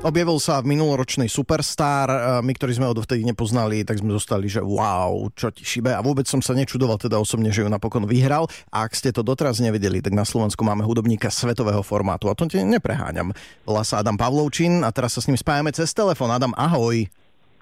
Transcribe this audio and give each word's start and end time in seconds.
Objavil 0.00 0.40
sa 0.40 0.64
v 0.64 0.72
minuloročnej 0.72 1.28
Superstar, 1.28 2.08
e, 2.08 2.18
my, 2.40 2.52
ktorí 2.56 2.72
sme 2.72 2.88
ho 2.88 2.96
dovtedy 2.96 3.20
nepoznali, 3.20 3.84
tak 3.84 4.00
sme 4.00 4.16
zostali, 4.16 4.48
že 4.48 4.64
wow, 4.64 5.28
čo 5.36 5.52
ti 5.52 5.60
šibe. 5.60 5.92
A 5.92 6.00
vôbec 6.00 6.24
som 6.24 6.40
sa 6.40 6.56
nečudoval 6.56 6.96
teda 6.96 7.20
osobne, 7.20 7.52
že 7.52 7.60
ju 7.60 7.68
napokon 7.68 8.08
vyhral. 8.08 8.48
A 8.72 8.88
ak 8.88 8.96
ste 8.96 9.12
to 9.12 9.20
doteraz 9.20 9.60
nevedeli, 9.60 10.00
tak 10.00 10.16
na 10.16 10.24
Slovensku 10.24 10.64
máme 10.64 10.88
hudobníka 10.88 11.28
svetového 11.28 11.84
formátu. 11.84 12.32
A 12.32 12.34
to 12.34 12.48
ti 12.48 12.64
nepreháňam. 12.64 13.36
Volá 13.68 13.84
sa 13.84 14.00
Adam 14.00 14.16
Pavlovčín 14.16 14.88
a 14.88 14.88
teraz 14.88 15.14
sa 15.14 15.20
s 15.20 15.28
ním 15.28 15.36
spájame 15.36 15.68
cez 15.76 15.92
telefón. 15.92 16.32
Adam, 16.32 16.56
ahoj. 16.56 17.04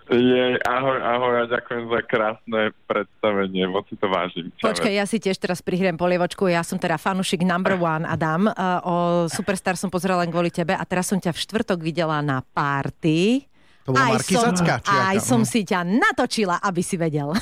Je, 0.08 0.56
ahoj, 0.64 0.98
ahoj 1.04 1.34
a 1.36 1.44
ďakujem 1.52 1.84
za 1.92 2.00
krásne 2.08 2.62
predstavenie, 2.88 3.68
moc 3.68 3.84
si 3.92 3.96
to 4.00 4.08
vážim. 4.08 4.48
Čave. 4.56 4.72
Počkaj, 4.72 4.92
ja 4.96 5.04
si 5.04 5.20
tiež 5.20 5.36
teraz 5.36 5.60
prihriem 5.60 6.00
polievočku, 6.00 6.48
ja 6.48 6.64
som 6.64 6.80
teda 6.80 6.96
fanušik 6.96 7.44
number 7.44 7.76
one, 7.76 8.08
Adam. 8.08 8.48
O 8.88 9.28
Superstar 9.28 9.76
som 9.76 9.92
pozerala 9.92 10.24
len 10.24 10.32
kvôli 10.32 10.48
tebe 10.48 10.72
a 10.72 10.80
teraz 10.88 11.12
som 11.12 11.20
ťa 11.20 11.36
v 11.36 11.42
štvrtok 11.44 11.78
videla 11.84 12.24
na 12.24 12.40
party. 12.40 13.44
To 13.88 13.96
bola 13.96 14.20
aj 14.20 14.20
som, 14.20 14.52
či 14.84 14.96
aj 15.00 15.16
som 15.24 15.40
si 15.48 15.64
ťa 15.64 15.80
natočila, 15.80 16.60
aby 16.60 16.84
si 16.84 17.00
vedel. 17.00 17.32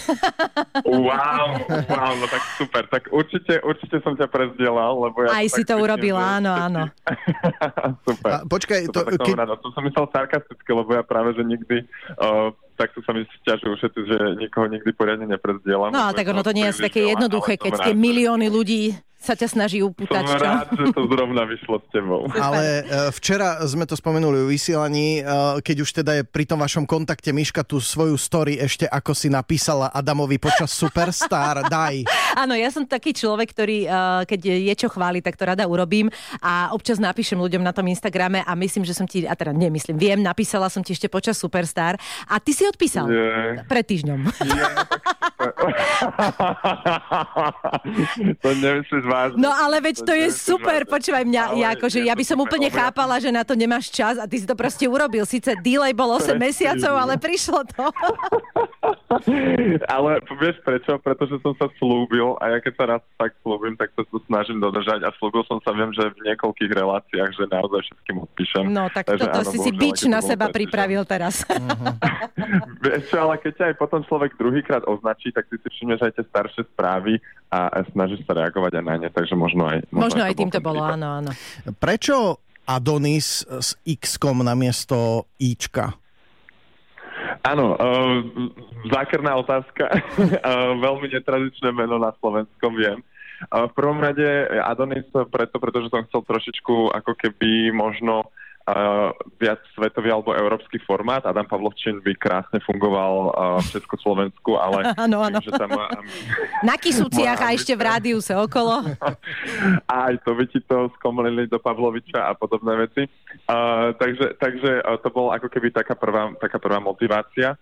Wow, 0.87 1.67
wow, 1.89 2.13
no 2.21 2.27
tak 2.29 2.43
super. 2.61 2.85
Tak 2.87 3.09
určite, 3.09 3.59
určite 3.65 3.97
som 4.05 4.13
ťa 4.13 4.29
prezdielal, 4.29 4.93
lebo 5.09 5.25
ja... 5.25 5.41
Aj 5.43 5.47
si 5.49 5.65
to 5.65 5.73
urobila, 5.73 6.37
áno, 6.37 6.53
áno. 6.53 6.83
super. 8.07 8.31
A, 8.31 8.37
počkaj, 8.45 8.87
super, 8.93 9.17
to... 9.17 9.25
Ke... 9.25 9.33
To 9.35 9.69
som 9.73 9.83
myslel 9.89 10.07
sarkasticky, 10.13 10.71
lebo 10.71 10.91
ja 10.93 11.03
práve, 11.03 11.33
že 11.33 11.43
nikdy... 11.43 11.77
Uh, 12.21 12.53
takto 12.77 13.01
sa 13.03 13.17
mi 13.17 13.25
stiažujú 13.43 13.73
všetci, 13.73 14.01
že 14.05 14.17
nikoho 14.37 14.69
nikdy 14.69 14.91
poriadne 14.93 15.25
neprezdielam. 15.27 15.91
No 15.91 16.13
ale 16.13 16.13
tak 16.13 16.29
ono 16.29 16.45
to 16.45 16.53
nie 16.53 16.69
je 16.69 16.77
také 16.77 17.09
jednoduché, 17.09 17.57
keď 17.57 17.89
tie 17.89 17.95
milióny 17.97 18.53
ľudí 18.53 18.93
sa 19.17 19.35
ťa 19.35 19.49
snaží 19.49 19.81
upútať. 19.83 20.23
Som 20.23 20.39
čo? 20.39 20.45
rád, 20.45 20.67
že 20.77 20.87
to 20.93 21.03
zrovna 21.09 21.43
vyšlo 21.49 21.83
s 21.83 21.87
tebou. 21.91 22.29
Ale 22.37 22.85
uh, 22.85 23.11
včera 23.11 23.59
sme 23.65 23.89
to 23.89 23.97
spomenuli 23.97 24.45
v 24.45 24.49
vysielaní, 24.55 25.25
uh, 25.25 25.59
keď 25.59 25.77
už 25.83 25.91
teda 26.03 26.13
je 26.21 26.23
pri 26.23 26.45
tom 26.45 26.61
vašom 26.63 26.85
kontakte 26.85 27.33
Miška 27.33 27.67
tú 27.67 27.81
svoju 27.83 28.15
story 28.15 28.61
ešte 28.61 28.87
ako 28.87 29.13
si 29.17 29.33
napísala 29.33 29.91
Adamovi 29.91 30.39
počas 30.39 30.71
Superstar, 30.81 31.67
daj. 31.67 32.07
Áno, 32.39 32.55
ja 32.55 32.69
som 32.71 32.85
taký 32.85 33.17
človek, 33.17 33.51
ktorý 33.51 33.79
uh, 33.89 34.23
keď 34.29 34.41
je 34.63 34.75
čo 34.77 34.89
chváli, 34.93 35.25
tak 35.25 35.35
to 35.35 35.49
rada 35.49 35.65
urobím 35.67 36.13
a 36.45 36.71
občas 36.71 37.01
napíšem 37.01 37.41
ľuďom 37.41 37.65
na 37.65 37.73
tom 37.73 37.89
Instagrame 37.89 38.45
a 38.45 38.53
myslím, 38.55 38.85
že 38.85 38.95
som 38.95 39.09
ti, 39.09 39.25
a 39.25 39.35
teda 39.35 39.57
nemyslím, 39.57 39.97
viem, 39.99 40.21
napísala 40.21 40.69
som 40.69 40.85
ti 40.85 40.93
ešte 40.93 41.11
počas 41.11 41.41
Superstar 41.41 41.97
a 42.29 42.37
ty 42.39 42.53
si 42.53 42.69
odpísal 42.69 43.09
yeah. 43.09 43.65
pred 43.67 43.85
týždňom. 43.89 44.21
Yeah, 44.45 44.87
to 48.43 48.49
nemyslíš 48.57 49.05
vážne. 49.05 49.39
No 49.41 49.53
ale 49.53 49.81
veď 49.81 49.97
to, 50.03 50.07
to 50.09 50.13
je 50.17 50.29
super, 50.33 50.85
vážne. 50.85 50.93
počúvaj 50.93 51.25
mňa, 51.29 51.43
ale 51.53 51.61
ja, 51.61 51.69
akože, 51.77 51.99
ja 52.05 52.15
by 52.17 52.25
som 52.25 52.41
úplne 52.41 52.69
lebo 52.69 52.79
chápala, 52.79 53.21
že 53.21 53.33
na 53.33 53.45
to 53.45 53.55
nemáš 53.57 53.93
čas 53.93 54.19
a 54.21 54.25
ty 54.25 54.41
si 54.41 54.47
to 54.49 54.57
proste 54.57 54.89
urobil. 54.89 55.27
Sice 55.29 55.57
delay 55.61 55.93
bol 55.97 56.11
8 56.17 56.37
mesiacov, 56.37 56.95
ale 56.97 57.17
prišlo 57.17 57.65
to. 57.73 57.85
ale 59.97 60.11
vieš 60.41 60.57
prečo? 60.63 60.99
Pretože 61.01 61.41
som 61.41 61.53
sa 61.57 61.67
slúbil 61.81 62.37
a 62.43 62.57
ja 62.57 62.59
keď 62.61 62.73
sa 62.77 62.85
raz 62.97 63.03
tak 63.17 63.33
slúbim, 63.41 63.75
tak 63.75 63.93
sa 63.97 64.03
to 64.09 64.19
snažím 64.27 64.59
dodržať 64.61 65.05
a 65.07 65.15
slúbil 65.17 65.43
som 65.49 65.59
sa, 65.63 65.73
viem, 65.73 65.91
že 65.93 66.07
v 66.13 66.33
niekoľkých 66.33 66.73
reláciách, 66.73 67.31
že 67.37 67.45
naozaj 67.49 67.81
všetkým 67.87 68.17
odpíšem. 68.23 68.65
No 68.71 68.89
tak 68.93 69.09
Takže, 69.09 69.25
toto 69.27 69.41
áno, 69.43 69.53
si 69.53 69.59
si 69.63 69.71
bič 69.73 69.99
na 70.11 70.21
seba 70.21 70.49
pripravil 70.51 71.03
teraz. 71.05 71.45
vieš 72.85 73.03
čo, 73.11 73.17
ale 73.23 73.41
keď 73.41 73.53
ťa 73.57 73.65
aj 73.73 73.77
potom 73.77 74.01
človek 74.05 74.35
druhýkrát 74.39 74.85
označí, 74.85 75.31
tak 75.31 75.49
si 75.49 75.57
si 75.61 75.69
všimneš 75.69 76.01
aj 76.05 76.13
tie 76.17 76.25
staršie 76.31 76.63
správy 76.73 77.19
a 77.53 77.83
snažíš 77.95 78.27
sa 78.27 78.35
reagovať 78.35 78.83
aj 78.83 78.85
na 78.85 78.95
ne, 78.99 79.09
takže 79.09 79.39
možno 79.39 79.71
aj... 79.71 79.87
Možno, 79.91 80.03
možno 80.11 80.23
aj 80.27 80.35
týmto 80.35 80.59
bolo, 80.59 80.83
áno, 80.83 81.23
áno. 81.23 81.31
Prečo 81.79 82.43
Adonis 82.67 83.47
s 83.47 83.79
X-kom 83.87 84.43
namiesto 84.43 85.31
Ička? 85.39 85.95
Áno, 87.47 87.79
uh, 87.79 88.27
zákerná 88.91 89.39
otázka. 89.39 89.87
uh, 89.87 90.75
veľmi 90.87 91.07
netradičné 91.15 91.71
meno 91.71 92.03
na 92.03 92.11
slovenskom, 92.19 92.75
viem. 92.75 92.99
Uh, 93.55 93.71
v 93.71 93.73
prvom 93.79 94.03
rade 94.03 94.27
Adonis 94.67 95.07
preto, 95.31 95.63
pretože 95.63 95.87
som 95.95 96.03
chcel 96.11 96.27
trošičku 96.27 96.91
ako 96.91 97.13
keby 97.15 97.71
možno 97.71 98.27
uh, 98.27 98.46
viac 99.39 99.63
svetový 99.79 100.11
alebo 100.11 100.35
európsky 100.35 100.83
formát. 100.83 101.23
Adam 101.23 101.47
Pavlovčin 101.47 102.03
by 102.03 102.19
krásne 102.19 102.59
fungoval 102.67 103.15
uh, 103.31 103.33
v 103.63 103.79
Československu, 103.79 104.59
ale 104.59 104.91
že 105.47 105.55
tam... 105.55 105.71
Uh, 105.71 105.87
Na 106.67 106.75
Kisúciach 106.75 107.39
a 107.47 107.55
ešte 107.55 107.79
v 107.79 107.83
rádiu 107.87 108.19
sa 108.19 108.43
okolo. 108.43 108.83
Aj 109.87 110.15
to 110.27 110.35
by 110.35 110.45
ti 110.51 110.59
to 110.67 110.91
skomlili 110.99 111.47
do 111.47 111.63
Pavloviča 111.63 112.27
a 112.27 112.35
podobné 112.35 112.91
veci. 112.91 113.07
Uh, 113.47 113.95
takže 114.03 114.35
takže 114.43 114.83
uh, 114.83 114.99
to 114.99 115.15
bolo 115.15 115.31
ako 115.31 115.47
keby 115.47 115.71
taká 115.71 115.95
prvá, 115.95 116.35
taká 116.43 116.59
prvá 116.59 116.83
motivácia. 116.83 117.55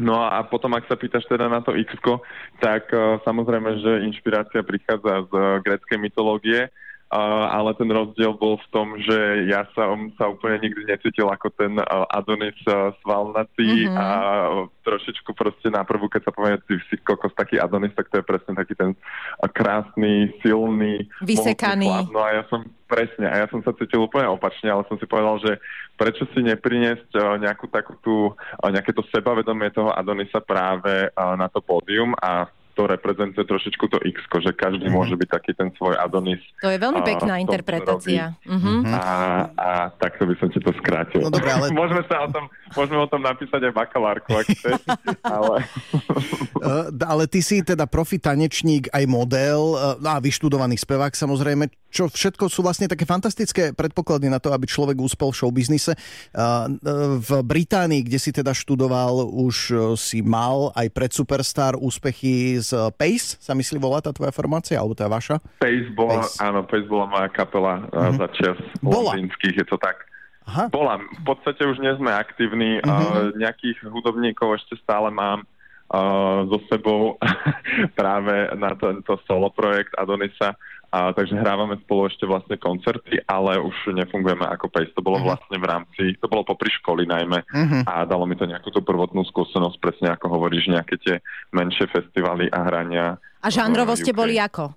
No 0.00 0.16
a 0.24 0.40
potom, 0.48 0.72
ak 0.72 0.88
sa 0.88 0.96
pýtaš 0.96 1.28
teda 1.28 1.52
na 1.52 1.60
to 1.60 1.76
x 1.76 1.92
tak 2.56 2.88
uh, 2.96 3.20
samozrejme, 3.28 3.84
že 3.84 4.08
inšpirácia 4.08 4.64
prichádza 4.64 5.28
z 5.28 5.32
uh, 5.36 5.60
greckej 5.60 6.00
mytológie, 6.00 6.72
ale 7.12 7.76
ten 7.76 7.92
rozdiel 7.92 8.32
bol 8.40 8.56
v 8.56 8.68
tom, 8.72 8.96
že 8.96 9.44
ja 9.44 9.68
som 9.76 10.08
sa 10.16 10.32
úplne 10.32 10.64
nikdy 10.64 10.88
necítil 10.88 11.28
ako 11.28 11.52
ten 11.52 11.76
Adonis 12.08 12.56
svalnatý 13.04 13.84
mm-hmm. 13.84 14.00
a 14.00 14.08
trošičku 14.80 15.36
proste 15.36 15.68
na 15.68 15.84
prvú, 15.84 16.08
keď 16.08 16.28
sa 16.28 16.32
povie, 16.32 16.56
ty 16.64 16.80
si 16.88 16.96
kokos 17.04 17.36
taký 17.36 17.60
Adonis, 17.60 17.92
tak 17.92 18.08
to 18.08 18.18
je 18.18 18.24
presne 18.24 18.56
taký 18.56 18.72
ten 18.72 18.96
krásny, 19.52 20.32
silný, 20.40 21.04
vysekaný. 21.20 22.08
No 22.08 22.24
a 22.24 22.40
ja 22.40 22.42
som 22.48 22.64
presne, 22.88 23.28
a 23.28 23.44
ja 23.44 23.46
som 23.52 23.60
sa 23.60 23.76
cítil 23.76 24.00
úplne 24.00 24.32
opačne, 24.32 24.72
ale 24.72 24.88
som 24.88 24.96
si 24.96 25.04
povedal, 25.04 25.36
že 25.44 25.60
prečo 26.00 26.24
si 26.32 26.40
nepriniesť 26.40 27.40
nejakú 27.40 27.68
takú 27.68 27.92
tú, 28.00 28.32
nejaké 28.64 28.96
to 28.96 29.04
sebavedomie 29.12 29.68
toho 29.68 29.92
Adonisa 29.92 30.40
práve 30.40 31.12
na 31.16 31.48
to 31.52 31.60
pódium 31.60 32.16
a 32.20 32.48
to 32.72 32.88
reprezentuje 32.88 33.44
trošičku 33.44 33.84
to 33.88 33.98
x 34.02 34.16
že 34.42 34.52
každý 34.56 34.88
mm-hmm. 34.88 34.96
môže 34.96 35.14
byť 35.14 35.28
taký 35.28 35.52
ten 35.52 35.68
svoj 35.76 35.94
Adonis. 36.00 36.40
To 36.64 36.72
je 36.72 36.78
veľmi 36.80 37.04
pekná 37.04 37.36
a, 37.36 37.42
interpretácia. 37.42 38.34
Mm-hmm. 38.48 38.78
A, 38.90 39.04
a 39.54 39.70
takto 40.00 40.24
by 40.24 40.34
som 40.40 40.48
ti 40.48 40.58
to 40.58 40.72
skrátil. 40.80 41.22
No 41.22 41.30
dobré, 41.30 41.52
ale... 41.52 41.68
môžeme 41.80 42.02
sa 42.08 42.24
o 42.24 42.28
tom, 42.32 42.48
môžeme 42.74 42.98
o 42.98 43.08
tom 43.08 43.22
napísať 43.22 43.70
aj 43.70 43.72
bakalárku, 43.76 44.32
ak 44.32 44.46
chceš. 44.48 44.80
ale... 45.36 45.56
Eh, 46.62 46.86
ale 47.02 47.26
ty 47.26 47.42
si 47.42 47.58
teda 47.58 47.90
profi 47.90 48.22
tanečník, 48.22 48.86
aj 48.94 49.04
model 49.10 49.74
eh, 49.98 50.14
a 50.14 50.22
vyštudovaný 50.22 50.78
spevák 50.78 51.10
samozrejme, 51.10 51.66
čo 51.90 52.06
všetko 52.06 52.46
sú 52.46 52.62
vlastne 52.62 52.86
také 52.86 53.02
fantastické 53.02 53.74
predpoklady 53.74 54.30
na 54.30 54.38
to, 54.38 54.54
aby 54.54 54.70
človek 54.70 54.94
úspel 55.02 55.34
v 55.34 55.42
showbiznise. 55.42 55.92
Eh, 55.98 55.98
v 57.18 57.30
Británii, 57.42 58.06
kde 58.06 58.18
si 58.22 58.30
teda 58.30 58.54
študoval, 58.54 59.26
už 59.26 59.74
si 59.98 60.22
mal 60.22 60.70
aj 60.78 60.86
pred 60.94 61.10
Superstar 61.10 61.74
úspechy 61.74 62.61
z 62.62 62.94
Pace, 62.94 63.36
sa 63.42 63.52
myslí 63.52 63.82
volá 63.82 63.98
tá 63.98 64.14
tvoja 64.14 64.30
formácia, 64.30 64.78
alebo 64.78 64.94
tá 64.94 65.10
vaša? 65.10 65.42
Pace 65.58 65.90
bola, 65.92 66.22
Pace. 66.22 66.38
áno, 66.38 66.62
Pace 66.62 66.86
bola 66.86 67.10
moja 67.10 67.28
kapela 67.28 67.82
mm-hmm. 67.90 68.16
za 68.16 68.28
čas 68.38 68.56
londýnskych, 68.80 69.58
je 69.58 69.66
to 69.66 69.76
tak. 69.76 70.06
Aha. 70.42 70.66
Bola. 70.70 70.98
V 70.98 71.22
podstate 71.22 71.62
už 71.62 71.78
nie 71.78 71.94
sme 71.94 72.10
aktívni. 72.10 72.82
Mm-hmm. 72.82 73.38
Nejakých 73.38 73.78
hudobníkov 73.86 74.58
ešte 74.58 74.74
stále 74.82 75.10
mám 75.14 75.46
so 76.48 76.58
sebou 76.72 77.20
práve 77.98 78.48
na 78.56 78.72
tento 78.74 79.20
solo 79.28 79.52
projekt 79.52 79.92
Adonisa. 80.00 80.56
A, 80.92 81.08
takže 81.08 81.40
hrávame 81.40 81.80
spolu 81.88 82.04
ešte 82.04 82.28
vlastne 82.28 82.60
koncerty, 82.60 83.16
ale 83.24 83.56
už 83.56 83.96
nefungujeme 83.96 84.44
ako 84.44 84.68
Pace. 84.68 84.92
To 84.92 85.00
bolo 85.00 85.24
uh-huh. 85.24 85.32
vlastne 85.32 85.56
v 85.56 85.64
rámci, 85.64 86.02
to 86.20 86.28
bolo 86.28 86.44
popri 86.44 86.68
školy 86.68 87.08
najmä 87.08 87.40
uh-huh. 87.48 87.82
a 87.88 88.04
dalo 88.04 88.28
mi 88.28 88.36
to 88.36 88.44
nejakú 88.44 88.68
tú 88.68 88.84
prvotnú 88.84 89.24
skúsenosť, 89.24 89.80
presne 89.80 90.12
ako 90.12 90.28
hovoríš, 90.28 90.68
nejaké 90.68 91.00
tie 91.00 91.16
menšie 91.56 91.88
festivaly 91.88 92.52
a 92.52 92.60
hrania. 92.68 93.16
A 93.40 93.48
žánrovo 93.48 93.96
ste 93.96 94.12
boli 94.12 94.36
ako? 94.36 94.76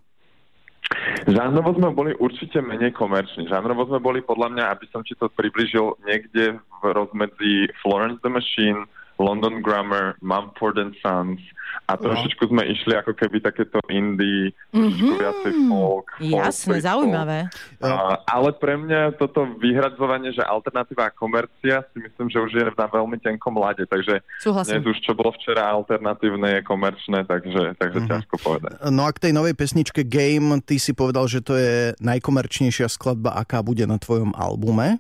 Žánrovo 1.28 1.76
sme 1.76 1.90
boli 1.92 2.12
určite 2.16 2.64
menej 2.64 2.96
komerční. 2.96 3.52
Žánrovo 3.52 3.84
sme 3.92 4.00
boli 4.00 4.24
podľa 4.24 4.56
mňa, 4.56 4.66
aby 4.72 4.86
som 4.96 5.04
ti 5.04 5.20
to 5.20 5.28
približil, 5.28 6.00
niekde 6.08 6.64
v 6.80 6.84
rozmedzi 6.96 7.76
Florence 7.84 8.24
the 8.24 8.32
Machine, 8.32 8.88
London 9.16 9.64
Grammar, 9.64 10.20
Mumford 10.20 10.78
and 10.80 10.94
Sons 11.00 11.40
a 11.86 11.94
trošičku 12.00 12.50
sme 12.50 12.66
išli 12.66 12.98
ako 12.98 13.14
keby 13.14 13.44
takéto 13.44 13.78
indie, 13.92 14.56
trošičku 14.72 15.06
mm-hmm. 15.06 15.22
viacej 15.22 15.54
folk. 15.70 16.08
Jasné, 16.24 16.78
folk, 16.80 16.88
zaujímavé. 16.88 17.40
Uh, 17.78 18.18
ale 18.26 18.50
pre 18.58 18.80
mňa 18.80 19.20
toto 19.20 19.46
vyhradzovanie, 19.60 20.34
že 20.34 20.42
alternatíva 20.42 21.12
a 21.12 21.14
komercia 21.14 21.86
si 21.94 21.98
myslím, 22.02 22.28
že 22.32 22.40
už 22.42 22.52
je 22.56 22.66
na 22.74 22.88
veľmi 22.90 23.20
tenkom 23.22 23.54
lade, 23.60 23.86
takže 23.86 24.24
Súhlasím. 24.42 24.82
dnes 24.82 24.96
už 24.96 24.98
čo 25.04 25.12
bolo 25.14 25.36
včera 25.38 25.68
alternatívne 25.70 26.60
je 26.60 26.62
komerčné, 26.66 27.28
takže, 27.28 27.78
takže 27.78 28.00
mm-hmm. 28.02 28.12
ťažko 28.12 28.36
povedať. 28.42 28.74
No 28.90 29.06
a 29.06 29.12
k 29.14 29.30
tej 29.30 29.32
novej 29.36 29.54
pesničke 29.54 30.02
Game, 30.08 30.60
ty 30.66 30.82
si 30.82 30.96
povedal, 30.96 31.30
že 31.30 31.44
to 31.44 31.54
je 31.56 31.94
najkomerčnejšia 32.02 32.90
skladba, 32.90 33.38
aká 33.38 33.62
bude 33.62 33.86
na 33.86 34.02
tvojom 34.02 34.34
albume. 34.34 34.98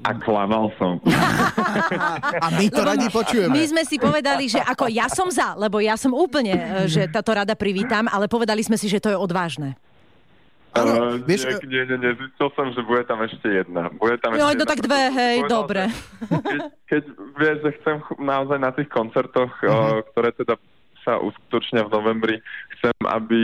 A 0.00 0.10
klamal 0.14 0.72
som. 0.74 0.96
A 2.44 2.48
my 2.50 2.66
to 2.66 2.80
radi 2.80 3.06
počujeme. 3.06 3.52
My 3.52 3.62
sme 3.62 3.82
si 3.82 3.96
povedali, 3.96 4.46
že 4.46 4.58
ako 4.58 4.88
ja 4.88 5.06
som 5.06 5.28
za, 5.28 5.52
lebo 5.54 5.76
ja 5.78 5.92
som 5.94 6.10
úplne, 6.10 6.54
e, 6.54 6.62
že 6.86 7.04
táto 7.06 7.30
rada 7.30 7.52
privítam, 7.52 8.06
ale 8.06 8.24
povedali 8.24 8.60
sme 8.60 8.74
si, 8.74 8.86
že 8.86 8.96
to 8.96 9.08
je 9.08 9.18
odvážne. 9.18 9.76
Áno, 10.70 10.92
Uh, 11.10 11.18
vieš, 11.20 11.50
nie, 11.66 11.66
nie, 11.68 11.82
nie, 11.84 11.98
nie, 11.98 12.12
zistil 12.14 12.46
som, 12.54 12.70
že 12.70 12.78
bude 12.80 13.02
tam 13.02 13.18
ešte 13.20 13.42
jedna. 13.42 13.90
Bude 13.90 14.14
tam 14.16 14.30
No, 14.30 14.38
ešte 14.38 14.46
no 14.46 14.50
jedna, 14.54 14.66
tak 14.68 14.80
dve, 14.80 15.02
hej, 15.10 15.36
povedal, 15.36 15.50
dobre. 15.52 15.82
že 15.82 16.38
Keď, 16.38 16.60
keď 16.86 17.02
vieš, 17.34 17.56
že 17.58 17.70
chcem 17.76 17.96
ch- 17.98 18.20
naozaj 18.22 18.58
na 18.58 18.70
tých 18.70 18.86
koncertoch, 18.88 19.50
Mhm. 19.58 19.66
uh, 19.66 19.98
ktoré 20.08 20.30
teda 20.32 20.54
sa 21.00 21.18
uskutočnia 21.18 21.82
v 21.82 21.90
novembri, 21.90 22.36
chcem, 22.80 22.96
aby, 23.04 23.42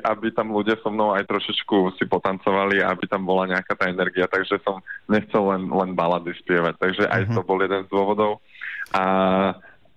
aby 0.00 0.26
tam 0.32 0.56
ľudia 0.56 0.80
so 0.80 0.88
mnou 0.88 1.12
aj 1.12 1.28
trošičku 1.28 2.00
si 2.00 2.08
potancovali, 2.08 2.80
aby 2.80 3.04
tam 3.04 3.28
bola 3.28 3.44
nejaká 3.44 3.76
tá 3.76 3.92
energia, 3.92 4.24
takže 4.24 4.56
som 4.64 4.80
nechcel 5.04 5.44
len, 5.52 5.68
len 5.68 5.92
balady 5.92 6.32
spievať, 6.40 6.80
takže 6.80 7.04
aj 7.04 7.28
Mhm. 7.28 7.34
to 7.36 7.40
bol 7.44 7.60
jeden 7.60 7.84
z 7.84 7.88
dôvodov. 7.92 8.40
A, 8.96 9.04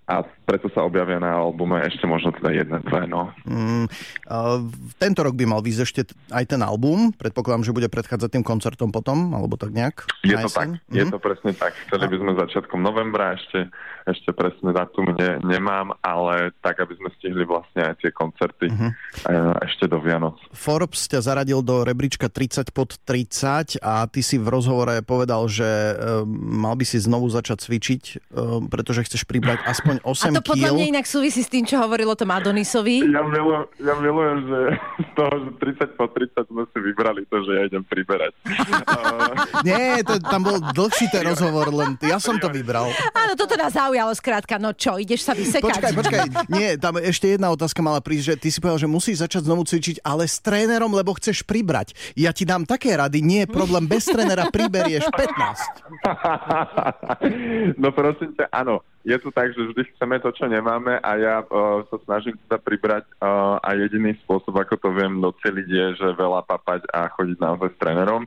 a 0.04 0.16
preto 0.44 0.68
sa 0.70 0.84
objavia 0.84 1.16
na 1.16 1.32
albume 1.34 1.80
ešte 1.80 2.04
možno 2.04 2.36
teda 2.36 2.52
jedna, 2.52 2.78
dve, 2.80 3.08
no. 3.08 3.32
Mm, 3.48 3.88
uh, 4.28 4.60
tento 5.00 5.24
rok 5.24 5.32
by 5.34 5.48
mal 5.48 5.64
vyjsť 5.64 5.82
ešte 5.82 6.02
aj 6.30 6.46
ten 6.46 6.60
album. 6.60 7.16
Predpokladám, 7.16 7.64
že 7.64 7.72
bude 7.72 7.88
predchádzať 7.88 8.30
tým 8.30 8.44
koncertom 8.44 8.92
potom, 8.92 9.32
alebo 9.32 9.56
tak 9.56 9.72
nejak? 9.72 10.04
Je 10.22 10.36
to 10.36 10.52
tak, 10.52 10.76
jeseň? 10.76 10.92
je 10.92 11.04
Mhm. 11.08 11.12
to 11.12 11.20
presne 11.20 11.52
tak. 11.56 11.72
Chceli 11.88 12.06
by 12.06 12.16
sme 12.20 12.32
začiatkom 12.36 12.80
novembra, 12.80 13.34
ešte, 13.34 13.72
ešte 14.04 14.30
presne 14.36 14.76
datum 14.76 15.16
ne, 15.16 15.40
nemám, 15.40 15.96
ale 16.04 16.52
tak, 16.60 16.84
aby 16.84 17.00
sme 17.00 17.08
stihli 17.16 17.48
vlastne 17.48 17.88
aj 17.88 18.04
tie 18.04 18.12
koncerty 18.12 18.68
Mhm. 18.68 18.88
uh, 19.24 19.56
ešte 19.64 19.88
do 19.88 20.04
Vianoc. 20.04 20.36
Forbes 20.52 21.08
ťa 21.08 21.24
zaradil 21.24 21.64
do 21.64 21.88
rebríčka 21.88 22.28
30 22.28 22.76
pod 22.76 23.00
30 23.08 23.80
a 23.80 24.04
ty 24.12 24.20
si 24.20 24.36
v 24.36 24.52
rozhovore 24.52 25.00
povedal, 25.02 25.48
že 25.48 25.64
uh, 25.64 26.28
mal 26.28 26.76
by 26.76 26.84
si 26.84 27.00
znovu 27.00 27.32
začať 27.32 27.64
cvičiť, 27.64 28.04
uh, 28.36 28.60
pretože 28.68 29.08
chceš 29.08 29.24
pribrať 29.24 29.64
aspoň 29.64 29.93
8 30.02 30.34
A 30.34 30.42
to 30.42 30.44
podľa 30.56 30.70
mňa 30.74 30.86
inak 30.98 31.06
súvisí 31.06 31.46
s 31.46 31.50
tým, 31.52 31.68
čo 31.68 31.78
hovoril 31.78 32.10
o 32.10 32.18
tom 32.18 32.34
Adonisovi. 32.34 33.06
Ja 33.06 33.22
milujem, 33.22 33.64
ja 33.84 33.94
milujem, 34.02 34.38
že 34.50 34.60
z 35.04 35.10
toho, 35.14 35.34
že 35.38 35.50
30 35.86 36.00
po 36.00 36.06
30 36.10 36.50
sme 36.50 36.64
si 36.72 36.78
vybrali 36.82 37.22
to, 37.30 37.38
že 37.46 37.52
ja 37.54 37.62
idem 37.68 37.84
priberať. 37.86 38.34
Uh, 38.48 39.34
Nie, 39.68 40.02
to, 40.02 40.18
tam 40.24 40.42
bol 40.48 40.58
dlhší 40.74 41.12
ten 41.12 41.28
rozhovor, 41.28 41.70
len 41.70 42.00
ja 42.02 42.18
som 42.18 42.40
to 42.40 42.48
vybral. 42.50 42.90
Áno, 43.14 43.34
toto 43.38 43.54
nás 43.60 43.76
zaujalo 43.76 44.16
skrátka. 44.16 44.56
No 44.58 44.72
čo, 44.74 44.96
ideš 44.98 45.28
sa 45.28 45.36
vysekať? 45.36 45.64
Počkaj, 45.64 45.92
počkaj. 45.94 46.20
Nie, 46.50 46.80
tam 46.80 46.98
ešte 46.98 47.36
jedna 47.36 47.52
otázka 47.52 47.84
mala 47.84 48.00
prísť, 48.00 48.26
že 48.34 48.36
ty 48.40 48.48
si 48.50 48.58
povedal, 48.64 48.80
že 48.86 48.90
musíš 48.90 49.22
začať 49.22 49.46
znovu 49.46 49.68
cvičiť, 49.68 50.02
ale 50.02 50.26
s 50.30 50.40
trénerom, 50.40 50.90
lebo 50.96 51.14
chceš 51.20 51.44
pribrať. 51.44 51.94
Ja 52.16 52.32
ti 52.32 52.48
dám 52.48 52.64
také 52.64 52.96
rady, 52.96 53.20
nie 53.20 53.44
je 53.44 53.52
problém, 53.52 53.86
bez 53.86 54.08
trénera 54.08 54.48
priberieš 54.54 55.10
15. 55.12 55.94
no 57.82 57.90
prosím 57.92 58.32
ťa, 58.38 58.46
áno. 58.54 58.82
Je 59.04 59.20
to 59.20 59.36
tak, 59.36 59.52
že 59.52 59.60
vždy 59.60 59.84
chceme 59.94 60.16
to, 60.24 60.32
čo 60.32 60.48
nemáme 60.48 60.96
a 61.04 61.12
ja 61.20 61.36
uh, 61.44 61.84
sa 61.92 61.98
snažím 62.08 62.40
teda 62.48 62.56
pribrať 62.64 63.04
uh, 63.20 63.60
a 63.60 63.76
jediný 63.76 64.16
spôsob, 64.24 64.56
ako 64.56 64.80
to 64.80 64.90
viem 64.96 65.20
doceliť 65.20 65.68
je, 65.68 65.86
že 66.00 66.08
veľa 66.16 66.48
papať 66.48 66.88
a 66.96 67.12
chodiť 67.12 67.38
naozaj 67.40 67.70
s 67.76 67.82
trénerom. 67.84 68.24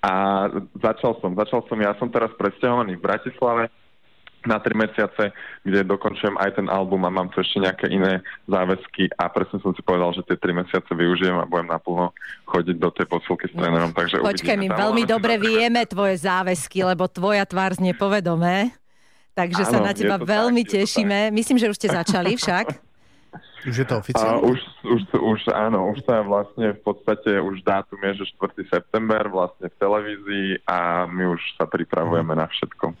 A 0.00 0.12
začal 0.80 1.20
som, 1.20 1.36
začal 1.36 1.60
som, 1.68 1.76
ja 1.76 1.92
som 2.00 2.08
teraz 2.08 2.32
presťahovaný 2.40 2.96
v 2.96 3.04
Bratislave 3.04 3.64
na 4.44 4.60
tri 4.60 4.76
mesiace, 4.76 5.32
kde 5.64 5.88
dokončujem 5.88 6.36
aj 6.36 6.60
ten 6.60 6.68
album 6.68 7.08
a 7.08 7.10
mám 7.12 7.32
tu 7.32 7.40
ešte 7.40 7.64
nejaké 7.64 7.88
iné 7.88 8.20
záväzky 8.44 9.08
a 9.16 9.32
presne 9.32 9.60
som 9.64 9.72
si 9.72 9.80
povedal, 9.80 10.12
že 10.12 10.24
tie 10.28 10.36
tri 10.36 10.52
mesiace 10.52 10.88
využijem 10.92 11.40
a 11.40 11.48
budem 11.48 11.72
naplno 11.72 12.12
chodiť 12.48 12.76
do 12.76 12.88
tej 12.92 13.06
posilky 13.08 13.48
s 13.48 13.56
trénerom. 13.56 13.96
Takže 13.96 14.20
Počkaj, 14.20 14.56
my 14.60 14.68
veľmi 14.68 15.02
dobre 15.08 15.40
vieme 15.40 15.88
tvoje 15.88 16.20
záväzky, 16.24 16.84
lebo 16.84 17.08
tvoja 17.08 17.48
tvár 17.48 17.72
znie 17.76 17.96
povedomé. 17.96 18.76
Takže 19.34 19.62
sa 19.66 19.82
Áno, 19.82 19.90
na 19.90 19.92
je 19.92 20.06
teba 20.06 20.16
to 20.16 20.24
tak, 20.24 20.30
veľmi 20.30 20.62
tešíme. 20.62 21.18
Myslím, 21.34 21.58
že 21.58 21.66
už 21.66 21.76
ste 21.76 21.90
začali 21.90 22.38
však. 22.38 22.66
Už 23.64 23.80
je 23.80 23.86
to 23.88 23.96
A 23.96 24.00
oficiálne? 24.04 24.44
už, 24.44 24.60
už, 24.84 25.00
už, 25.16 25.40
áno, 25.56 25.88
už 25.96 26.04
sa 26.04 26.20
vlastne 26.20 26.76
v 26.76 26.80
podstate 26.84 27.40
už 27.40 27.64
dátum 27.64 27.96
je, 27.96 28.20
že 28.20 28.36
4. 28.36 28.60
september 28.68 29.24
vlastne 29.32 29.72
v 29.72 29.76
televízii 29.80 30.48
a 30.68 31.08
my 31.08 31.32
už 31.32 31.40
sa 31.56 31.64
pripravujeme 31.64 32.36
na 32.36 32.44
všetko. 32.44 32.92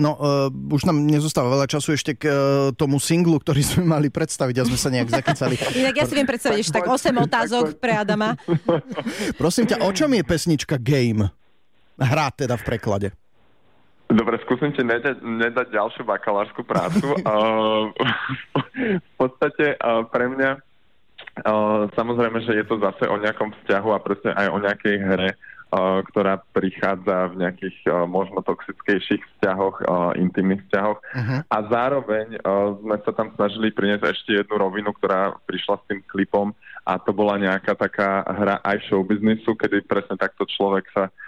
No, 0.00 0.16
uh, 0.16 0.48
už 0.48 0.88
nám 0.88 1.04
nezostáva 1.04 1.52
veľa 1.52 1.68
času 1.68 1.92
ešte 1.92 2.16
k 2.16 2.32
uh, 2.32 2.36
tomu 2.72 2.96
singlu, 2.96 3.36
ktorý 3.36 3.60
sme 3.60 3.84
mali 3.84 4.08
predstaviť 4.08 4.56
a 4.56 4.62
sme 4.64 4.78
sa 4.80 4.88
nejak 4.88 5.20
zakecali. 5.20 5.60
Inak 5.84 6.00
ja 6.00 6.04
si 6.08 6.16
viem 6.16 6.28
predstaviť, 6.28 6.60
že 6.64 6.72
tak 6.72 6.88
8 6.88 7.12
otázok 7.12 7.64
pre 7.76 8.00
Adama. 8.00 8.40
Prosím 9.36 9.68
ťa, 9.68 9.84
o 9.84 9.90
čom 9.92 10.16
je 10.16 10.24
pesnička 10.24 10.80
Game? 10.80 11.28
Hra 12.00 12.32
teda 12.32 12.56
v 12.56 12.64
preklade. 12.64 13.08
Dobre, 14.16 14.40
skúsim 14.48 14.72
ti 14.72 14.80
nedať, 14.80 15.20
nedať 15.20 15.76
ďalšiu 15.76 16.08
bakalárskú 16.08 16.64
prácu. 16.64 17.04
Uh, 17.20 17.92
v 19.04 19.14
podstate 19.20 19.76
uh, 19.76 20.08
pre 20.08 20.32
mňa 20.32 20.50
uh, 20.56 21.84
samozrejme, 21.92 22.40
že 22.48 22.56
je 22.56 22.64
to 22.64 22.80
zase 22.80 23.04
o 23.04 23.16
nejakom 23.20 23.52
vzťahu 23.52 23.88
a 23.92 24.00
presne 24.00 24.32
aj 24.32 24.48
o 24.48 24.58
nejakej 24.64 24.96
hre, 25.04 25.30
uh, 25.36 26.00
ktorá 26.08 26.40
prichádza 26.56 27.28
v 27.36 27.44
nejakých 27.44 27.76
uh, 27.92 28.08
možno 28.08 28.40
toxickejších 28.40 29.20
vzťahoch, 29.36 29.84
uh, 29.84 30.16
intimných 30.16 30.64
vzťahoch. 30.64 30.98
Uh-huh. 31.04 31.38
A 31.52 31.56
zároveň 31.68 32.40
uh, 32.40 32.72
sme 32.80 32.96
sa 33.04 33.12
tam 33.12 33.36
snažili 33.36 33.68
priniesť 33.68 34.16
ešte 34.16 34.30
jednu 34.32 34.56
rovinu, 34.56 34.96
ktorá 34.96 35.36
prišla 35.44 35.76
s 35.76 35.86
tým 35.92 36.00
klipom 36.08 36.56
a 36.88 36.96
to 36.96 37.12
bola 37.12 37.36
nejaká 37.36 37.76
taká 37.76 38.24
hra 38.24 38.64
aj 38.64 38.80
showbiznisu, 38.88 39.52
kedy 39.60 39.84
presne 39.84 40.16
takto 40.16 40.48
človek 40.48 40.88
sa 40.96 41.12
uh, 41.12 41.25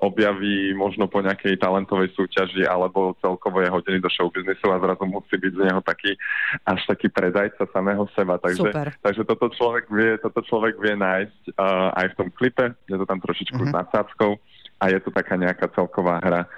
objaví 0.00 0.72
možno 0.72 1.04
po 1.04 1.20
nejakej 1.20 1.60
talentovej 1.60 2.10
súťaži 2.16 2.64
alebo 2.64 3.12
celkovo 3.20 3.60
je 3.60 3.68
hodený 3.68 4.00
do 4.00 4.08
showbiznisu 4.08 4.66
a 4.72 4.80
zrazu 4.80 5.04
musí 5.04 5.36
byť 5.36 5.52
z 5.52 5.60
neho 5.68 5.80
taký 5.84 6.16
až 6.64 6.80
taký 6.88 7.12
predajca 7.12 7.68
samého 7.68 8.08
seba. 8.16 8.40
Takže, 8.40 8.72
Super. 8.72 8.86
takže 9.04 9.22
toto, 9.28 9.52
človek 9.52 9.84
vie, 9.92 10.16
toto 10.16 10.40
človek 10.40 10.80
vie 10.80 10.96
nájsť 10.96 11.42
uh, 11.60 11.92
aj 11.92 12.06
v 12.08 12.16
tom 12.16 12.28
klipe, 12.32 12.72
je 12.88 12.96
to 12.96 13.04
tam 13.04 13.20
trošičku 13.20 13.60
Mhm. 13.60 13.68
mm-hmm. 13.68 13.76
s 13.76 13.78
nadsázkou 13.84 14.30
a 14.80 14.84
je 14.88 14.98
to 15.04 15.10
taká 15.12 15.36
nejaká 15.36 15.68
celková 15.76 16.24
hra. 16.24 16.48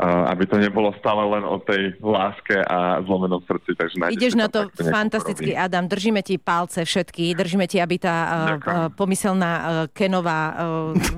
Aby 0.00 0.48
to 0.48 0.56
nebolo 0.56 0.96
stále 0.96 1.28
len 1.28 1.44
o 1.44 1.60
tej 1.60 1.92
láske 2.00 2.56
a 2.56 3.04
zlomenom 3.04 3.44
srdci. 3.44 3.76
Takže 3.76 3.94
Ideš 4.16 4.32
na 4.32 4.48
to 4.48 4.72
nejakú 4.72 4.88
fantasticky, 4.88 5.52
rovinu. 5.52 5.64
Adam. 5.68 5.84
Držíme 5.84 6.20
ti 6.24 6.40
palce 6.40 6.88
všetky. 6.88 7.36
Držíme 7.36 7.68
ti, 7.68 7.76
aby 7.84 8.00
tá 8.00 8.16
uh, 8.16 8.32
Ďakujem. 8.56 8.76
uh, 8.80 8.88
pomyselná 8.96 9.52
uh, 9.52 9.66
kenová 9.92 10.40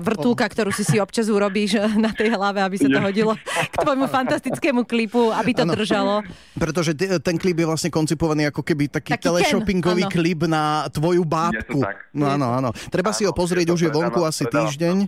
vrtulka, 0.03 0.43
ktorú 0.51 0.75
si 0.75 0.83
si 0.83 0.99
občas 0.99 1.31
urobíš 1.31 1.79
na 1.95 2.11
tej 2.11 2.35
hlave, 2.35 2.59
aby 2.59 2.75
sa 2.75 2.91
to 2.91 2.99
hodilo 2.99 3.33
k 3.71 3.75
tvojmu 3.79 4.05
fantastickému 4.11 4.83
klipu, 4.83 5.31
aby 5.31 5.55
to 5.55 5.63
Áno. 5.63 5.73
držalo. 5.73 6.13
Pretože 6.59 6.91
ten 7.23 7.39
klip 7.39 7.63
je 7.63 7.67
vlastne 7.67 7.87
koncipovaný 7.87 8.51
ako 8.51 8.61
keby 8.67 8.91
taký, 8.91 9.15
Taký 9.15 9.31
teleshoppingový 9.31 10.03
áno. 10.07 10.11
klip 10.11 10.43
na 10.43 10.91
tvoju 10.91 11.23
bábku. 11.23 11.79
Je 11.79 11.87
tak. 11.87 12.11
No 12.11 12.27
áno, 12.27 12.51
áno. 12.51 12.69
Treba 12.91 13.15
si 13.15 13.23
ho 13.23 13.31
Áno, 13.31 13.39
pozrieť, 13.39 13.71
to 13.71 13.75
už 13.79 13.83
je 13.87 13.91
vonku 13.93 14.19
asi 14.27 14.43
týždeň. 14.43 15.07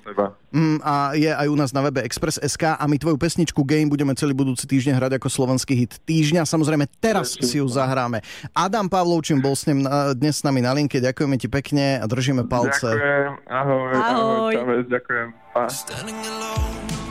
Mm, 0.56 0.80
a 0.80 1.12
je 1.12 1.28
aj 1.28 1.48
u 1.52 1.56
nás 1.60 1.76
na 1.76 1.84
webe 1.84 2.00
Express.sk 2.00 2.80
a 2.80 2.84
my 2.88 2.96
tvoju 2.96 3.20
pesničku 3.20 3.65
Game 3.66 3.90
budeme 3.90 4.14
celý 4.14 4.32
budúci 4.32 4.64
týždeň 4.64 4.94
hrať 4.96 5.12
ako 5.18 5.28
slovenský 5.28 5.74
hit 5.76 5.98
týždňa. 6.00 6.46
Samozrejme, 6.46 6.86
teraz 6.98 7.34
si 7.36 7.58
ju 7.58 7.66
zahráme. 7.66 8.22
Adam 8.54 8.86
Pavlovčín 8.86 9.42
bol 9.42 9.58
s 9.58 9.66
ním 9.66 9.82
na- 9.82 10.14
dnes 10.14 10.40
s 10.40 10.44
nami 10.44 10.62
na 10.62 10.72
linke. 10.72 10.98
Ďakujeme 10.98 11.36
ti 11.36 11.50
pekne 11.50 11.98
a 11.98 12.06
držíme 12.06 12.46
palce. 12.46 12.86
Ďakujem, 12.88 13.32
ahoj, 13.50 13.90
ahoj, 13.90 14.04
Ahoj. 14.06 14.54
ahoj 14.56 14.80
ďakujem, 14.86 15.28
pa. 15.52 17.05